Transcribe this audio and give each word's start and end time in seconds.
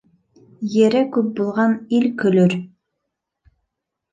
Ере 0.77 1.01
күп 1.17 1.29
булған 1.39 1.75
ил 1.99 2.07
көлөр 2.23 2.57